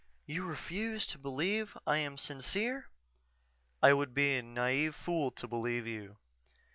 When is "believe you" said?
5.47-6.17